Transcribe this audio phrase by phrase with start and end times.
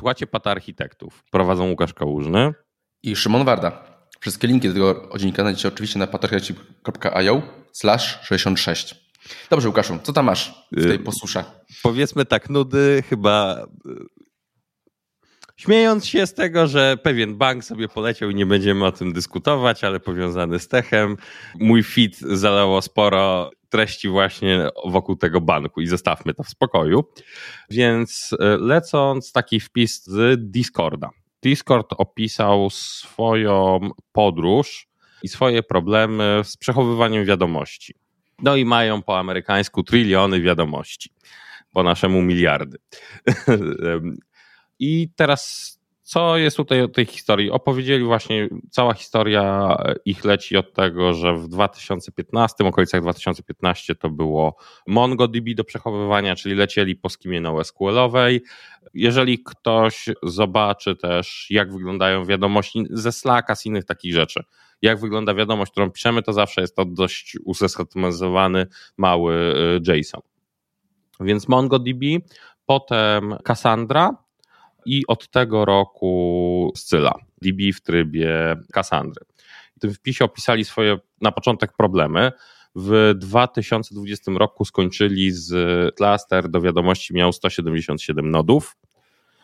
[0.00, 1.24] Słuchacie Pata Architektów.
[1.30, 2.54] Prowadzą Łukasz Kałużny
[3.02, 3.84] i Szymon Warda.
[4.20, 8.94] Wszystkie linki do tego odcinka znajdziecie oczywiście na patarchitecture.io slash 66.
[9.50, 11.44] Dobrze, Łukaszu, co tam masz w tej y, posłusze?
[11.82, 13.66] Powiedzmy tak, nudy chyba
[15.56, 19.84] Śmiejąc się z tego, że pewien bank sobie poleciał i nie będziemy o tym dyskutować,
[19.84, 21.16] ale powiązany z techem,
[21.54, 27.04] mój feed zalało sporo treści właśnie wokół tego banku i zostawmy to w spokoju.
[27.70, 31.10] Więc e, lecąc taki wpis z Discorda.
[31.42, 34.88] Discord opisał swoją podróż
[35.22, 37.94] i swoje problemy z przechowywaniem wiadomości.
[38.42, 41.10] No i mają po amerykańsku triliony wiadomości,
[41.72, 42.78] po naszemu miliardy.
[44.78, 45.79] I teraz
[46.10, 47.50] co jest tutaj od tej historii?
[47.50, 54.56] Opowiedzieli właśnie, cała historia ich leci od tego, że w 2015, okolicach 2015 to było
[54.86, 58.40] MongoDB do przechowywania, czyli lecieli po skimie NoSQL-owej.
[58.94, 64.42] Jeżeli ktoś zobaczy też, jak wyglądają wiadomości ze Slacka, z innych takich rzeczy,
[64.82, 69.34] jak wygląda wiadomość, którą piszemy, to zawsze jest to dość usystematyzowany mały
[69.88, 70.22] y, JSON.
[71.20, 72.04] Więc MongoDB,
[72.66, 74.29] potem Cassandra,
[74.86, 79.24] i od tego roku Scylla, DB w trybie Cassandry.
[79.76, 82.32] W tym wpisie opisali swoje na początek problemy.
[82.74, 85.54] W 2020 roku skończyli z
[85.96, 88.76] cluster do wiadomości miał 177 nodów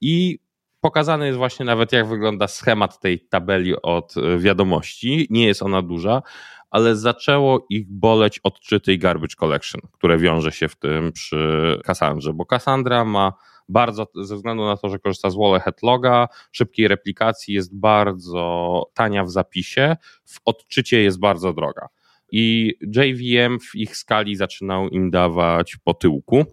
[0.00, 0.38] i
[0.80, 5.26] pokazany jest właśnie nawet jak wygląda schemat tej tabeli od wiadomości.
[5.30, 6.22] Nie jest ona duża,
[6.70, 12.32] ale zaczęło ich boleć odczyty i garbage collection, które wiąże się w tym przy Cassandrze,
[12.32, 13.32] bo Cassandra ma
[13.68, 19.24] bardzo, ze względu na to, że korzysta z Wallet Loga, szybkiej replikacji jest bardzo tania
[19.24, 21.88] w zapisie, w odczycie jest bardzo droga.
[22.32, 26.44] I JVM w ich skali zaczynał im dawać po tyłku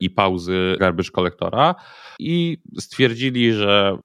[0.00, 1.74] i pauzy garbage kolektora
[2.18, 3.98] i stwierdzili, że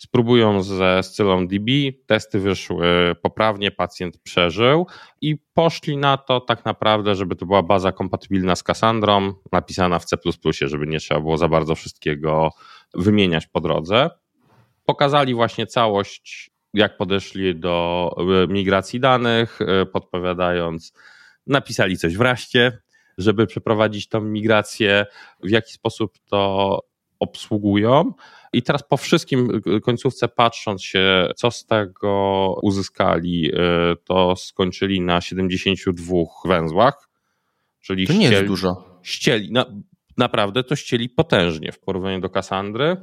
[0.00, 1.70] spróbują ze Scylą DB,
[2.06, 4.86] testy wyszły poprawnie, pacjent przeżył
[5.20, 10.04] i poszli na to tak naprawdę, żeby to była baza kompatybilna z Cassandrą, napisana w
[10.04, 10.16] C++,
[10.60, 12.50] żeby nie trzeba było za bardzo wszystkiego
[12.94, 14.10] wymieniać po drodze.
[14.84, 18.10] Pokazali właśnie całość, jak podeszli do
[18.48, 19.58] migracji danych,
[19.92, 20.92] podpowiadając,
[21.46, 22.78] napisali coś wreszcie,
[23.18, 25.06] żeby przeprowadzić tą migrację,
[25.42, 26.78] w jaki sposób to
[27.20, 28.12] obsługują.
[28.52, 33.56] I teraz po wszystkim końcówce patrząc się, co z tego uzyskali, y,
[34.04, 36.14] to skończyli na 72
[36.44, 37.08] węzłach.
[37.80, 38.98] Czyli to nie ścieli, jest dużo.
[39.02, 39.66] Ścieli, na,
[40.16, 42.96] naprawdę to ścieli potężnie w porównaniu do Kassandry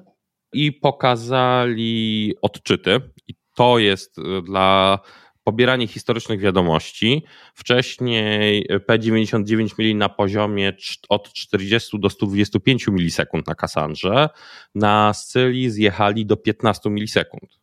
[0.54, 3.02] i pokazali odczyty.
[3.28, 5.00] I to jest y, dla
[5.48, 7.24] pobieranie historycznych wiadomości.
[7.54, 10.74] Wcześniej P99 mieli na poziomie
[11.10, 14.30] od 40 do 125 milisekund na Cassandrze.
[14.76, 17.60] Na Scylii zjechali do 15 milisekund.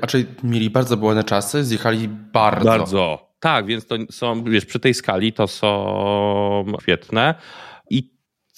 [0.00, 2.64] A czyli mieli bardzo błędne czasy, zjechali bardzo.
[2.64, 3.30] Bardzo.
[3.40, 7.34] Tak, więc to są, wiesz, przy tej skali to są świetne.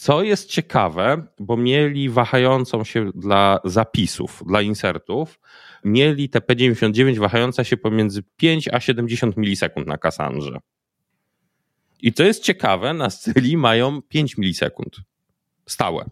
[0.02, 5.40] Co jest ciekawe, bo mieli wahającą się dla zapisów, dla insertów,
[5.84, 10.58] mieli te P99 wahające się pomiędzy 5 a 70 milisekund na Cassandrze.
[12.00, 14.96] I to jest ciekawe, na Scylii mają 5 milisekund.
[15.66, 16.04] Stałe.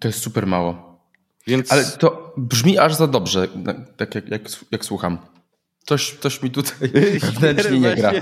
[0.00, 1.00] To jest super mało.
[1.46, 1.72] Więc...
[1.72, 3.48] Ale to brzmi aż za dobrze,
[3.96, 5.18] tak jak, jak, jak słucham.
[5.86, 6.88] Coś, coś mi tutaj
[7.20, 8.12] wewnętrznie nie gra.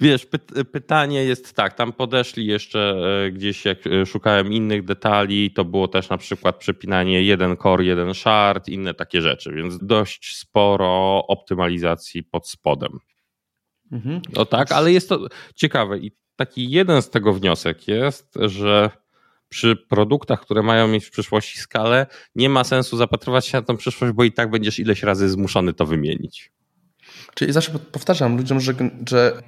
[0.00, 5.50] Wiesz, py pytanie jest tak, tam podeszli jeszcze e, gdzieś, jak e, szukałem innych detali,
[5.50, 10.36] to było też na przykład przepinanie jeden core, jeden shard, inne takie rzeczy, więc dość
[10.36, 12.98] sporo optymalizacji pod spodem.
[13.92, 14.20] Mhm.
[14.32, 18.90] No tak, ale jest to ciekawe i taki jeden z tego wniosek jest, że
[19.48, 23.76] przy produktach, które mają mieć w przyszłości skalę, nie ma sensu zapatrywać się na tą
[23.76, 26.52] przyszłość, bo i tak będziesz ileś razy zmuszony to wymienić.
[27.34, 28.74] Czyli zawsze powtarzam ludziom, że,
[29.08, 29.42] że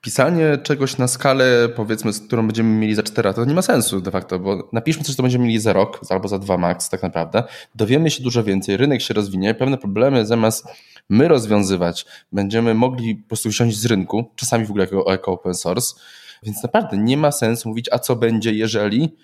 [0.00, 3.62] pisanie czegoś na skalę, powiedzmy, z którą będziemy mieli za 4 lata, to nie ma
[3.62, 6.88] sensu de facto, bo napiszmy coś, co będziemy mieli za rok albo za dwa max
[6.88, 10.66] tak naprawdę, dowiemy się dużo więcej, rynek się rozwinie, pewne problemy zamiast
[11.08, 15.54] my rozwiązywać, będziemy mogli po prostu wziąć z rynku, czasami w ogóle jako, jako open
[15.54, 15.94] source,
[16.42, 19.16] więc naprawdę nie ma sensu mówić, a co będzie, jeżeli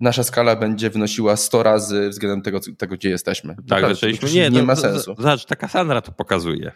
[0.00, 3.56] nasza skala będzie wynosiła 100 razy względem tego, tego gdzie jesteśmy.
[3.68, 4.30] Tak, zaczęliśmy.
[4.30, 5.14] Nie, nie no, ma sensu.
[5.18, 6.72] Zobacz, ta Cassandra to pokazuje.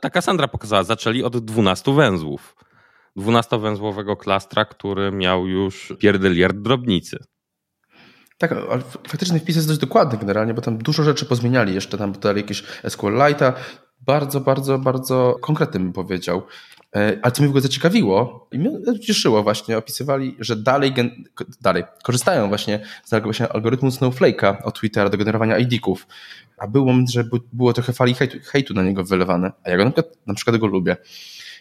[0.00, 2.56] Ta Cassandra pokazała, zaczęli od 12 węzłów.
[3.18, 7.18] 12-węzłowego klastra, który miał już pierdyliard drobnicy.
[8.38, 12.12] Tak, ale faktycznie wpis jest dość dokładny generalnie, bo tam dużo rzeczy pozmieniali jeszcze, tam
[12.12, 13.52] dodali jakieś SQLite'a,
[14.06, 16.42] bardzo, bardzo, bardzo konkretnym bym powiedział.
[16.96, 20.94] E, ale co mnie w ogóle zaciekawiło i mnie cieszyło właśnie, opisywali, że dalej,
[21.60, 23.12] dalej korzystają właśnie z
[23.50, 26.06] algorytmu Snowflake'a od Twittera do generowania ID-ków.
[26.58, 29.84] A był moment, że było trochę fali hejtu, hejtu na niego wylewane, a ja go
[29.84, 30.96] na przykład, na przykład go lubię.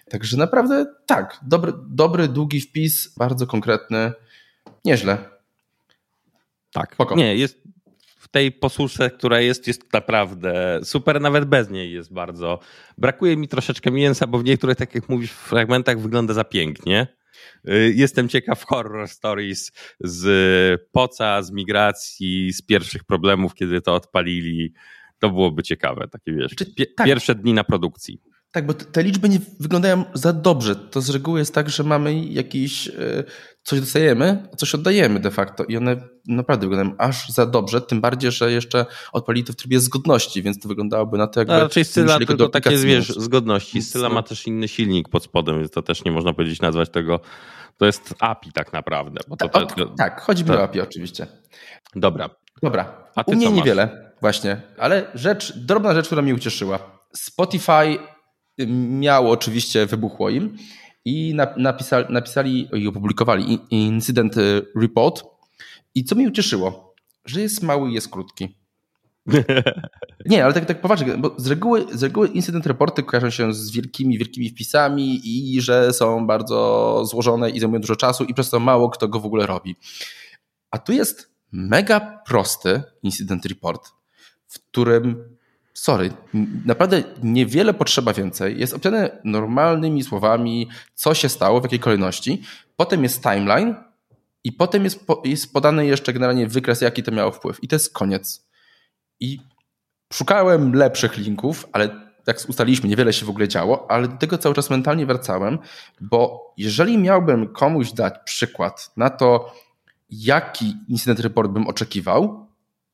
[0.10, 4.12] Także naprawdę tak, dobry, dobry, długi wpis, bardzo konkretny,
[4.86, 5.18] nieźle.
[6.74, 7.16] Tak, Spoko.
[7.16, 7.62] nie, jest
[8.32, 12.60] tej posłusze, która jest, jest naprawdę super, nawet bez niej jest bardzo.
[12.98, 17.08] Brakuje mi troszeczkę mięsa, bo w niektórych, tak jak mówisz, fragmentach wygląda za pięknie.
[17.70, 24.74] Y, jestem ciekaw horror stories z poca, z migracji, z pierwszych problemów, kiedy to odpalili.
[25.20, 26.56] To byłoby ciekawe, takie wiesz,
[26.96, 27.08] tak.
[27.08, 28.22] pierwsze dni na produkcji.
[28.52, 30.76] Tak, bo te liczby nie wyglądają za dobrze.
[30.76, 33.24] To z reguły jest tak, że mamy jakiś, e,
[33.64, 35.96] coś dostajemy, a coś oddajemy de facto i one
[36.28, 40.60] naprawdę wyglądają aż za dobrze, tym bardziej, że jeszcze odpalili to w trybie zgodności, więc
[40.60, 41.54] to wyglądałoby na to jakby...
[41.54, 43.82] A raczej Scylla tylko takie wiesz, zgodności.
[43.82, 47.20] Scylla ma też inny silnik pod spodem, więc to też nie można powiedzieć nazwać tego,
[47.78, 49.20] to jest API tak naprawdę.
[49.28, 51.28] Bo to, to, to, tak, chodzi mi o API oczywiście.
[51.96, 52.30] Dobra.
[52.64, 57.02] Dobra, a ty u mnie niewiele właśnie, ale rzecz, drobna rzecz, która mnie ucieszyła.
[57.16, 58.00] Spotify
[58.68, 60.58] miało oczywiście, wybuchło im
[61.06, 64.36] i napisali, napisali i opublikowali incydent
[64.76, 65.24] report
[65.96, 66.96] i co mnie ucieszyło,
[67.26, 68.62] że jest mały i jest krótki.
[70.26, 73.72] Nie, ale tak, tak poważnie, bo z reguły, z reguły incydent reporty kojarzą się z
[73.72, 78.60] wielkimi, wielkimi wpisami i że są bardzo złożone i zajmują dużo czasu i przez to
[78.60, 79.76] mało kto go w ogóle robi.
[80.72, 83.90] A tu jest mega prosty incydent report,
[84.48, 85.38] w którym
[85.82, 86.12] sorry,
[86.66, 88.60] naprawdę niewiele potrzeba więcej.
[88.60, 92.42] Jest opisane normalnymi słowami, co się stało, w jakiej kolejności.
[92.76, 93.76] Potem jest timeline
[94.44, 97.64] i potem jest, po, jest podany jeszcze generalnie wykres, jaki to miało wpływ.
[97.64, 98.48] I to jest koniec.
[99.20, 99.40] I
[100.14, 101.90] szukałem lepszych linków, ale
[102.28, 105.60] jak ustaliliśmy, niewiele się w ogóle działo, ale do tego cały czas mentalnie wracałem,
[106.02, 109.56] bo jeżeli miałbym komuś dać przykład na to,
[110.10, 112.51] jaki incydent report bym oczekiwał,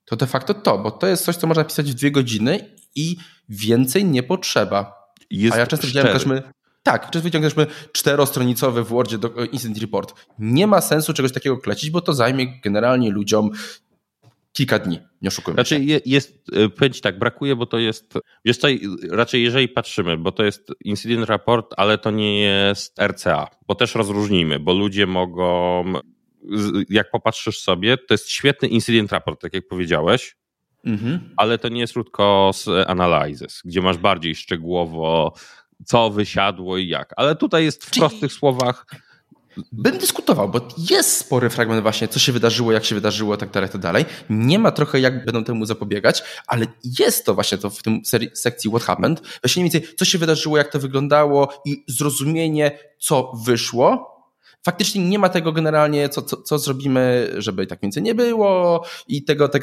[0.07, 3.17] to de facto to, bo to jest coś, co można pisać w dwie godziny i
[3.49, 4.93] więcej nie potrzeba.
[5.29, 6.43] Jest A ja często widziałem my.
[6.83, 10.13] Tak, często widziałem też my czterostronicowy w Wordzie do, Incident Report.
[10.39, 13.49] Nie ma sensu czegoś takiego klecić, bo to zajmie generalnie ludziom
[14.53, 15.99] kilka dni, nie oszukujmy Znaczy się.
[16.05, 18.13] jest, e, powiem tak, brakuje, bo to jest,
[18.45, 18.67] wiesz co,
[19.11, 23.95] raczej jeżeli patrzymy, bo to jest Incident Report, ale to nie jest RCA, bo też
[23.95, 25.83] rozróżnijmy, bo ludzie mogą
[26.89, 30.37] jak popatrzysz sobie, to jest świetny incident raport, tak jak powiedziałeś,
[30.85, 31.33] mhm.
[31.37, 35.33] ale to nie jest root cause analysis, gdzie masz bardziej szczegółowo
[35.85, 37.13] co wysiadło i jak.
[37.17, 37.99] Ale tutaj jest w Czyli...
[38.01, 38.85] prostych słowach
[39.71, 43.69] Bym dyskutował, bo jest spory fragment właśnie, co się wydarzyło, jak się wydarzyło, tak dalej,
[43.69, 44.05] tak dalej.
[44.29, 46.65] Nie ma trochę jak będą temu zapobiegać, ale
[46.99, 48.01] jest to właśnie to w tym
[48.33, 49.21] sekcji What Happened.
[49.43, 54.16] Właśnie mniej więcej, co się wydarzyło, jak to wyglądało i zrozumienie, co wyszło,
[54.65, 59.23] faktycznie nie ma tego generalnie, co, co, co zrobimy, żeby tak więcej nie było i
[59.23, 59.59] tego, te,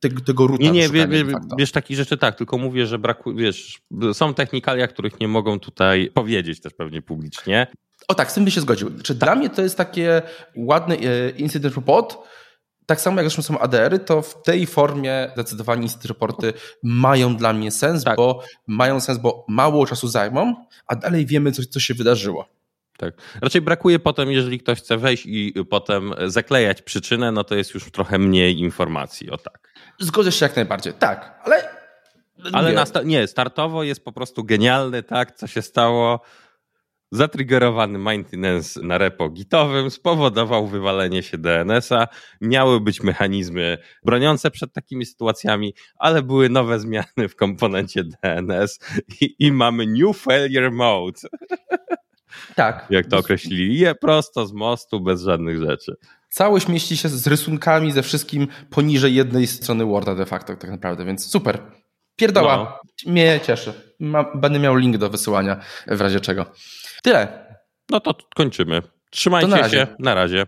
[0.00, 0.62] tego, tego ruta.
[0.62, 1.24] Nie, nie, wie, wie,
[1.58, 3.80] wiesz, takich rzeczy tak, tylko mówię, że brakuje, wiesz,
[4.12, 7.66] są technikalia, których nie mogą tutaj powiedzieć też pewnie publicznie.
[8.08, 8.90] O tak, z tym by się zgodził.
[9.02, 9.28] Czy tak.
[9.28, 10.22] dla mnie to jest takie
[10.56, 12.16] ładny e, incident report,
[12.86, 16.52] tak samo jak zresztą są ADR-y, to w tej formie zdecydowanie incident reporty
[16.82, 18.16] mają dla mnie sens, tak.
[18.16, 20.54] bo mają sens, bo mało czasu zajmą,
[20.86, 22.55] a dalej wiemy, co, co się wydarzyło.
[22.96, 23.14] Tak.
[23.42, 27.90] Raczej brakuje potem, jeżeli ktoś chce wejść i potem zaklejać przyczynę, no to jest już
[27.90, 29.68] trochę mniej informacji, o tak.
[29.98, 31.76] Zgodzę się jak najbardziej, tak, ale...
[32.52, 32.86] Ale nie.
[32.86, 36.20] Sta nie, startowo jest po prostu genialny, tak, co się stało.
[37.10, 42.08] Zatriggerowany maintenance na repo gitowym spowodował wywalenie się DNS-a.
[42.40, 48.78] Miały być mechanizmy broniące przed takimi sytuacjami, ale były nowe zmiany w komponencie DNS
[49.20, 51.20] i, i mamy new failure mode.
[52.54, 52.86] Tak.
[52.90, 53.78] Jak to określili.
[53.78, 55.96] Je prosto z mostu, bez żadnych rzeczy.
[56.28, 61.04] Całość mieści się z rysunkami, ze wszystkim poniżej jednej strony Worda de facto tak naprawdę,
[61.04, 61.58] więc super.
[62.16, 62.56] Pierdoła.
[62.56, 63.12] No.
[63.12, 63.72] Mnie cieszy.
[64.00, 66.46] Ma, będę miał link do wysyłania w razie czego.
[67.02, 67.46] Tyle.
[67.90, 68.82] No to kończymy.
[69.10, 69.86] Trzymajcie na się.
[69.98, 70.44] Na razie.